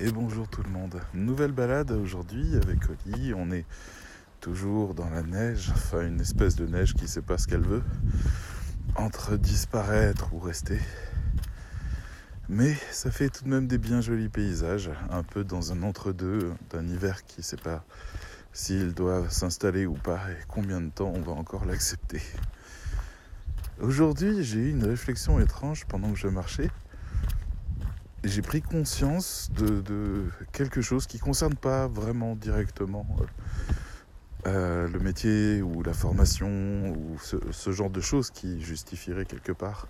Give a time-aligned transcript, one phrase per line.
[0.00, 0.98] Et bonjour tout le monde.
[1.12, 3.34] Nouvelle balade aujourd'hui avec Oli.
[3.34, 3.66] On est
[4.40, 7.82] toujours dans la neige, enfin une espèce de neige qui sait pas ce qu'elle veut,
[8.96, 10.80] entre disparaître ou rester.
[12.48, 16.54] Mais ça fait tout de même des bien jolis paysages, un peu dans un entre-deux
[16.70, 17.84] d'un hiver qui sait pas
[18.54, 22.22] s'il doit s'installer ou pas et combien de temps on va encore l'accepter.
[23.78, 26.70] Aujourd'hui, j'ai eu une réflexion étrange pendant que je marchais
[28.24, 33.24] j'ai pris conscience de, quelque chose qui ne concerne pas vraiment directement euh,
[34.46, 39.88] euh, le métier ou la formation ou ce, genre de choses qui justifieraient quelque part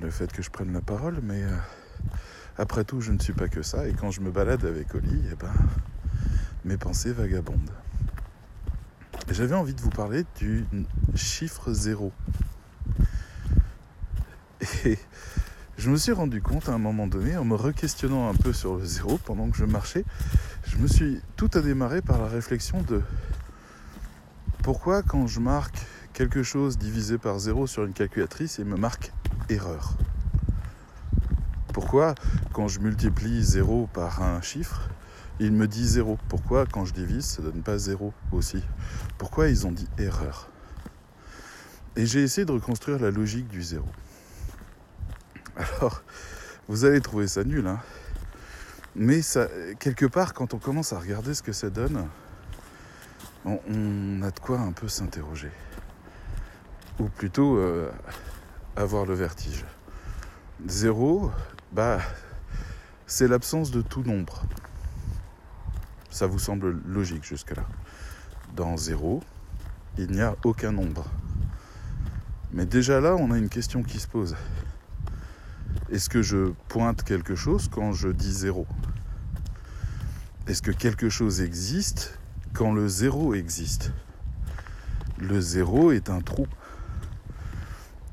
[0.00, 1.56] le fait que je prenne la parole, mais euh,
[2.58, 5.20] après tout, je ne suis pas que ça, et quand je me balade avec Oli,
[5.30, 5.52] eh ben,
[6.64, 7.70] mes pensées vagabondent.
[9.30, 10.66] J'avais envie de vous parler du
[11.14, 12.12] chiffre zéro.
[14.84, 14.98] Et
[15.76, 18.76] je me suis rendu compte à un moment donné, en me re-questionnant un peu sur
[18.76, 20.04] le zéro pendant que je marchais,
[20.66, 23.02] je me suis tout à démarrer par la réflexion de
[24.62, 25.78] pourquoi quand je marque
[26.12, 29.12] quelque chose divisé par zéro sur une calculatrice, il me marque
[29.48, 29.94] erreur.
[31.72, 32.14] Pourquoi
[32.52, 34.88] quand je multiplie zéro par un chiffre,
[35.40, 36.18] il me dit zéro?
[36.28, 38.62] Pourquoi quand je divise, ça ne donne pas zéro aussi?
[39.18, 40.48] Pourquoi ils ont dit erreur?
[41.96, 43.86] Et j'ai essayé de reconstruire la logique du zéro.
[45.56, 46.02] Alors,
[46.68, 47.80] vous allez trouver ça nul, hein.
[48.96, 49.20] Mais
[49.80, 52.06] quelque part, quand on commence à regarder ce que ça donne,
[53.44, 55.50] on, a de quoi un peu s'interroger.
[57.00, 57.90] Ou plutôt euh,
[58.76, 59.64] avoir le vertige.
[60.66, 61.32] Zéro,
[61.72, 61.98] bah,
[63.06, 64.44] c'est l'absence de tout nombre.
[66.10, 67.64] Ça vous semble logique jusque-là.
[68.54, 69.24] Dans zéro,
[69.98, 71.04] il n'y a aucun nombre.
[72.52, 74.36] Mais déjà là, on a une question qui se pose.
[75.94, 78.66] Est-ce que je pointe quelque chose quand je dis zéro?
[80.48, 82.18] Est-ce que quelque chose existe
[82.52, 83.92] quand le zéro existe?
[85.18, 86.48] Le zéro est un trou.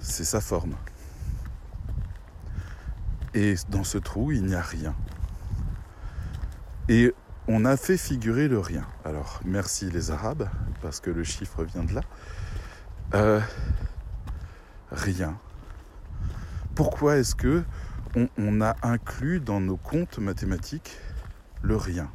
[0.00, 0.74] C'est sa forme.
[3.34, 4.94] Et dans ce trou, il n'y a rien.
[6.88, 7.12] Et
[7.46, 8.86] on a fait figurer le rien.
[9.04, 10.48] Alors, merci les Arabes,
[10.80, 12.00] parce que le chiffre vient de là.
[13.12, 13.42] Euh,
[14.90, 15.38] rien
[16.76, 17.64] pourquoi est-ce que
[18.36, 20.98] on, a inclus dans nos comptes mathématiques
[21.62, 22.10] le rien?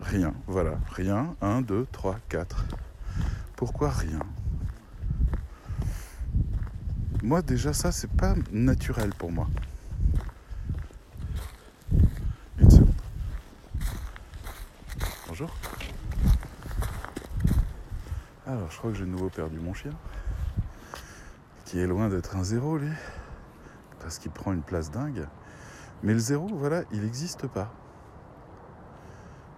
[0.00, 2.66] Rien, voilà, rien, 1, 2, 3, 4.
[3.56, 4.18] Pourquoi rien?
[7.22, 9.46] Moi déjà ça c'est pas naturel pour moi.
[12.58, 12.92] Une seconde.
[15.28, 15.54] Bonjour.
[18.48, 19.92] Alors je crois que j'ai de nouveau perdu mon chien
[21.72, 22.92] qui est loin d'être un zéro, lui,
[23.98, 25.26] parce qu'il prend une place dingue.
[26.02, 27.72] Mais le zéro, voilà, il n'existe pas.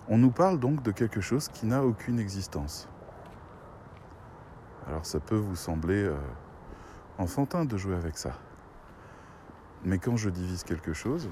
[0.07, 2.89] On nous parle donc de quelque chose qui n'a aucune existence.
[4.87, 6.17] Alors ça peut vous sembler euh,
[7.19, 8.39] enfantin de jouer avec ça.
[9.83, 11.29] Mais quand je divise quelque chose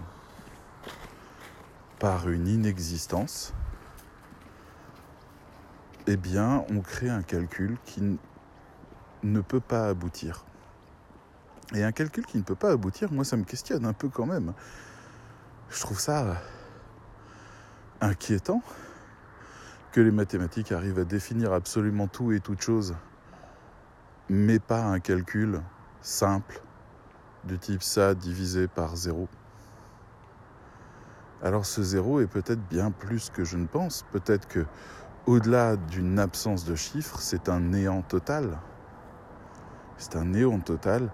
[2.01, 3.55] par une inexistence,
[6.09, 8.19] eh bien on crée un calcul qui
[9.23, 10.45] ne peut pas aboutir.
[11.75, 14.27] Et un calcul qui ne peut pas aboutir, moi ça me questionne un peu quand
[14.27, 14.53] même.
[15.71, 16.37] Je trouve ça
[18.01, 18.63] inquiétant
[19.93, 22.95] que les mathématiques arrivent à définir absolument tout et toute chose,
[24.29, 25.63] mais pas un calcul
[26.01, 26.61] simple
[27.45, 29.29] du type ça divisé par zéro.
[31.43, 34.05] Alors ce zéro est peut-être bien plus que je ne pense.
[34.13, 34.65] Peut-être que
[35.27, 38.59] au-delà d'une absence de chiffres, c'est un néant total.
[39.97, 41.11] C'est un néant total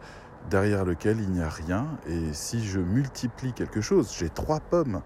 [0.51, 1.87] derrière lequel il n'y a rien.
[2.07, 5.03] Et si je multiplie quelque chose, j'ai trois pommes,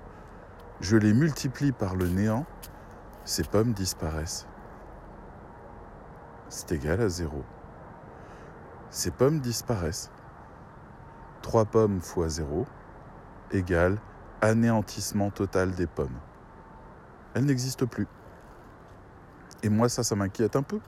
[0.81, 2.47] je les multiplie par le néant,
[3.25, 4.47] ces pommes disparaissent.
[6.49, 7.45] C'est égal à zéro.
[8.91, 10.11] Ces pommes disparaissent.
[11.41, 12.67] Trois pommes fois zéro
[13.53, 13.99] égale
[14.41, 16.19] anéantissement total des pommes.
[17.35, 18.07] Elles n'existent plus.
[19.63, 20.81] Et moi, ça, ça m'inquiète un peu.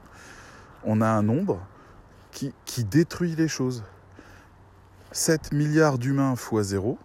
[0.84, 1.60] On a un nombre
[2.30, 3.84] qui, qui détruit les choses.
[5.14, 6.98] 7 milliards d'humains fois 0,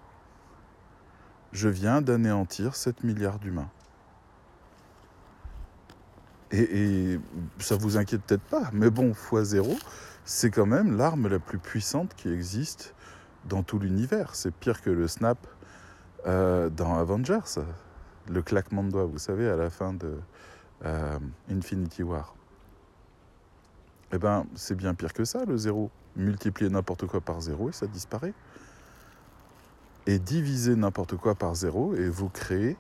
[1.51, 3.69] je viens d'anéantir 7 milliards d'humains.
[6.49, 7.19] Et, et,
[7.59, 9.77] ça vous inquiète peut-être pas, mais bon, fois 0,
[10.25, 12.95] c'est quand même l'arme la plus puissante qui existe
[13.45, 14.33] dans tout l'univers.
[14.33, 15.37] C'est pire que le snap
[16.25, 17.61] euh, dans Avengers,
[18.27, 20.17] le claquement de doigts, vous savez, à la fin de
[20.83, 21.19] euh,
[21.51, 22.33] Infinity War.
[24.11, 27.73] Eh bien, c'est bien pire que ça, le zéro multiplier n'importe quoi par zéro et
[27.73, 28.33] ça disparaît.
[30.07, 32.77] et divisez n'importe quoi par zéro et vous créez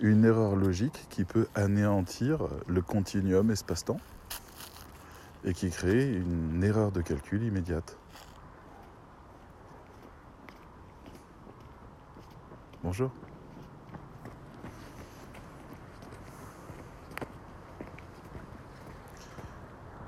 [0.00, 4.00] une erreur logique qui peut anéantir le continuum espace-temps
[5.44, 7.96] et qui crée une erreur de calcul immédiate.
[12.84, 13.10] Bonjour.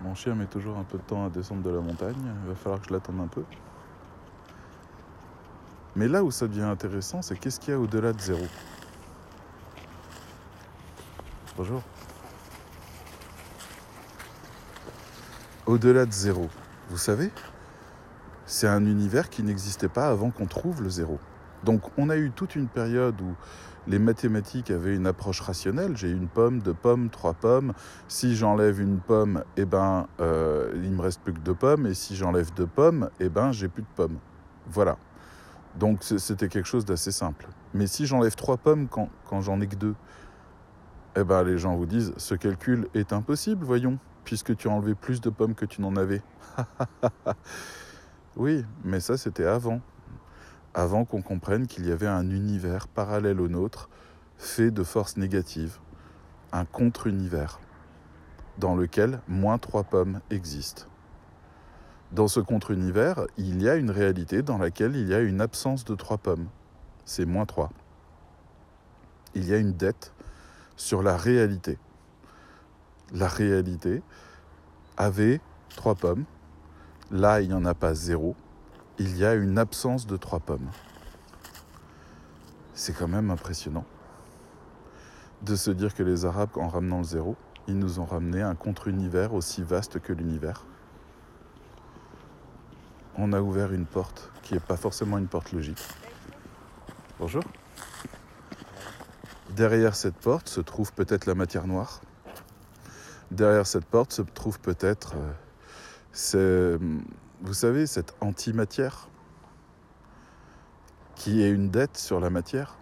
[0.02, 2.54] Mon chien met toujours un peu de temps à descendre de la montagne, il va
[2.54, 3.44] falloir que je l'attende un peu.
[5.94, 8.44] Mais là où ça devient intéressant, c'est qu'est-ce qu'il y a au-delà de zéro?
[11.56, 11.82] Bonjour.
[15.66, 16.48] Au-delà de zéro,
[16.88, 17.30] vous savez,
[18.46, 21.18] c'est un univers qui n'existait pas avant qu'on trouve le zéro.
[21.62, 23.34] Donc on a eu toute une période où
[23.86, 25.96] les mathématiques avaient une approche rationnelle.
[25.96, 27.72] J'ai une pomme, deux pommes, trois pommes.
[28.08, 31.86] Si j'enlève une pomme, eh ben, euh, il me reste plus que deux pommes.
[31.86, 34.18] Et si j'enlève deux pommes, eh ben, j'ai plus de pommes.
[34.68, 34.96] Voilà.
[35.78, 37.48] Donc c'était quelque chose d'assez simple.
[37.74, 39.08] Mais si j'enlève trois pommes quand,
[39.40, 39.94] j'en ai que deux,
[41.16, 44.94] eh ben, les gens vous disent ce calcul est impossible, voyons, puisque tu as enlevé
[44.94, 46.22] plus de pommes que tu n'en avais.
[48.36, 49.80] oui, mais ça c'était avant
[50.74, 53.88] avant qu'on comprenne qu'il y avait un univers parallèle au nôtre,
[54.38, 55.78] fait de forces négatives,
[56.52, 57.60] un contre-univers,
[58.58, 60.84] dans lequel moins trois pommes existent.
[62.12, 65.84] Dans ce contre-univers, il y a une réalité dans laquelle il y a une absence
[65.84, 66.48] de trois pommes.
[67.04, 67.70] C'est moins trois.
[69.34, 70.12] Il y a une dette
[70.76, 71.78] sur la réalité.
[73.12, 74.02] La réalité
[74.96, 76.24] avait trois pommes.
[77.10, 78.34] Là, il n'y en a pas zéro
[79.00, 80.70] il y a une absence de trois pommes.
[82.74, 83.86] C'est quand même impressionnant
[85.40, 87.34] de se dire que les Arabes, en ramenant le zéro,
[87.66, 90.66] ils nous ont ramené un contre-univers aussi vaste que l'univers.
[93.16, 95.82] On a ouvert une porte qui n'est pas forcément une porte logique.
[97.18, 97.42] Bonjour.
[99.56, 102.02] Derrière cette porte se trouve peut-être la matière noire.
[103.30, 105.14] Derrière cette porte se trouve peut-être
[106.34, 106.78] euh,
[107.42, 109.08] vous savez, cette antimatière
[111.14, 112.76] qui est une dette sur la matière.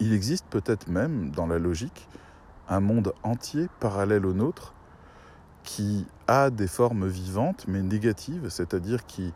[0.00, 2.08] Il existe peut-être même, dans la logique,
[2.68, 4.74] un monde entier parallèle au nôtre
[5.62, 9.32] qui a des formes vivantes mais négatives, c'est-à-dire qui,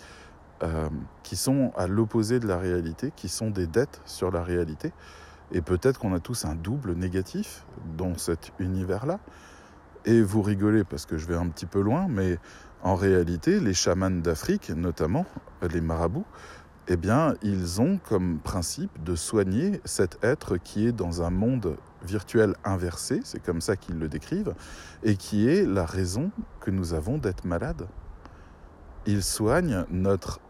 [0.62, 0.88] euh,
[1.22, 4.92] qui sont à l'opposé de la réalité, qui sont des dettes sur la réalité.
[5.52, 7.64] Et peut-être qu'on a tous un double négatif
[7.98, 9.18] dans cet univers-là.
[10.06, 12.38] Et vous rigolez parce que je vais un petit peu loin, mais
[12.82, 15.26] en réalité, les chamans d'Afrique, notamment
[15.62, 16.24] les marabouts,
[16.88, 21.76] eh bien, ils ont comme principe de soigner cet être qui est dans un monde
[22.02, 24.54] virtuel inversé, c'est comme ça qu'ils le décrivent,
[25.02, 26.30] et qui est la raison
[26.60, 27.86] que nous avons d'être malades.
[29.06, 30.40] Ils soignent notre...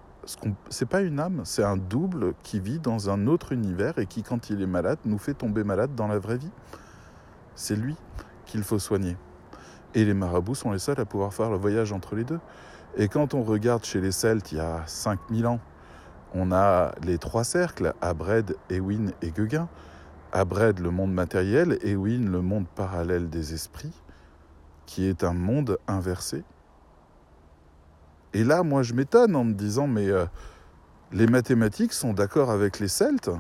[0.69, 4.23] C'est pas une âme, c'est un double qui vit dans un autre univers et qui,
[4.23, 6.53] quand il est malade, nous fait tomber malade dans la vraie vie.
[7.57, 7.97] C'est lui
[8.47, 9.17] qu'il faut soigner.
[9.95, 12.41] Et les marabouts sont les seuls à pouvoir faire le voyage entre les deux.
[12.97, 15.61] Et quand on regarde chez les Celtes il y a 5000 ans,
[16.35, 19.69] on a les trois cercles, Abred, Ewin et Gueguin.
[20.33, 23.93] Abred, le monde matériel, Ewin, le monde parallèle des esprits,
[24.87, 26.45] qui est un monde inversé.
[28.33, 30.27] Et là, moi, je m'étonne en me disant, mais euh,
[31.11, 33.31] les mathématiques sont d'accord avec les Celtes,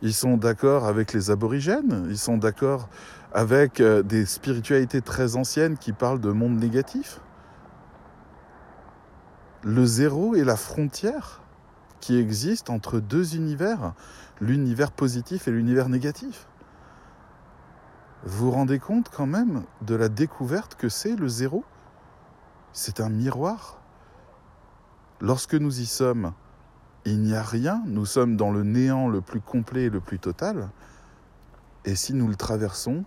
[0.00, 2.88] ils sont d'accord avec les aborigènes, ils sont d'accord
[3.34, 7.20] avec euh, des spiritualités très anciennes qui parlent de monde négatif.
[9.62, 11.40] Le zéro est la frontière
[12.00, 13.94] qui existe entre deux univers,
[14.40, 16.48] l'univers positif et l'univers négatif.
[18.24, 21.64] Vous vous rendez compte quand même de la découverte que c'est le zéro?
[22.72, 23.80] C'est un miroir.
[25.20, 26.32] Lorsque nous y sommes,
[27.04, 30.18] il n'y a rien, nous sommes dans le néant le plus complet et le plus
[30.18, 30.70] total.
[31.84, 33.04] Et si nous le traversons,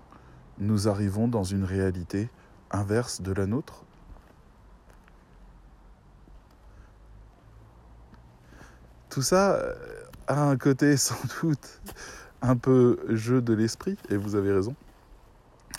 [0.60, 2.30] nous arrivons dans une réalité
[2.72, 3.86] inverse de la nôtre
[9.16, 9.74] Tout ça euh,
[10.28, 11.80] a un côté sans doute
[12.42, 14.76] un peu jeu de l'esprit, et vous avez raison.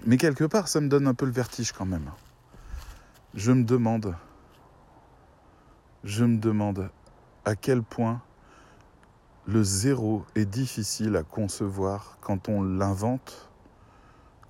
[0.07, 2.11] Mais quelque part, ça me donne un peu le vertige quand même.
[3.35, 4.15] Je me demande,
[6.03, 6.89] je me demande
[7.45, 8.23] à quel point
[9.47, 13.46] le zéro est difficile à concevoir quand on l'invente,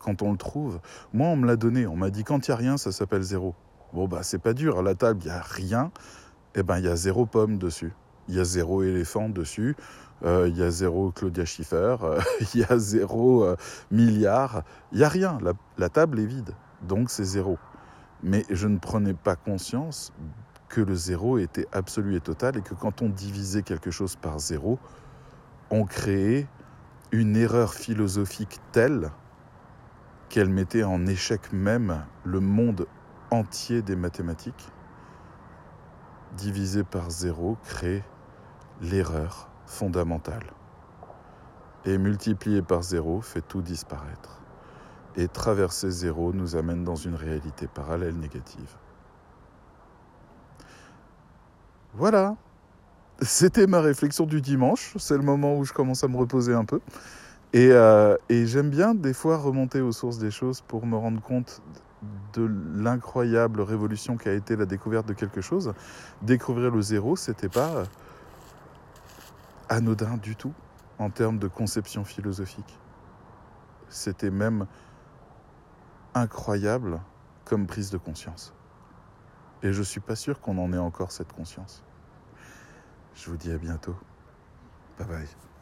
[0.07, 0.79] quand on le trouve.
[1.13, 3.23] Moi, on me l'a donné, on m'a dit quand il n'y a rien, ça s'appelle
[3.23, 3.55] zéro.
[3.93, 5.91] Bon, bah, c'est pas dur, à la table, il n'y a rien,
[6.55, 7.93] eh ben, il y a zéro pomme dessus.
[8.29, 9.77] Il y a zéro éléphant dessus,
[10.25, 12.21] euh, il y a zéro Claudia Schiffer, euh,
[12.55, 13.57] il y a zéro euh,
[13.91, 15.39] milliard, il n'y a rien,
[15.77, 17.59] la, table est vide, donc c'est zéro.
[18.23, 20.13] Mais je ne prenais pas conscience
[20.69, 24.39] que le zéro était absolu et total et que quand on divisait quelque chose par
[24.39, 24.79] zéro,
[25.71, 26.49] on créait
[27.13, 29.11] une erreur philosophique telle
[30.29, 32.87] qu'elle mettait en échec même le monde
[33.31, 34.71] entier des mathématiques.
[36.37, 38.05] Divisé par zéro crée
[38.81, 40.53] l'erreur fondamentale.
[41.85, 44.41] Et multiplié par zéro fait tout disparaître.
[45.17, 48.77] Et traverser zéro nous amène dans une réalité parallèle négative.
[51.95, 52.37] Voilà,
[53.23, 54.95] c'était ma réflexion du dimanche.
[54.99, 56.81] C'est le moment où je commence à me reposer un peu.
[57.53, 61.21] Et, euh, et j'aime bien des fois remonter aux sources des choses pour me rendre
[61.23, 61.63] compte
[62.35, 65.73] de l'incroyable révolution qui a été la découverte de quelque chose.
[66.23, 67.85] Découvrir le zéro, c'était pas
[69.69, 70.53] anodin du tout
[70.99, 72.79] en termes de conception philosophique.
[73.89, 74.67] C'était même
[76.15, 77.01] incroyable
[77.45, 78.53] comme prise de conscience.
[79.63, 81.83] Et je suis pas sûr qu'on en ait encore cette conscience.
[83.15, 83.97] Je vous dis à bientôt.
[84.99, 85.56] Bye bye.